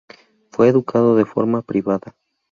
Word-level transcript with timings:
Fue 0.49 0.67
educado 0.67 1.15
de 1.15 1.25
forma 1.27 1.61
privada. 1.61 2.15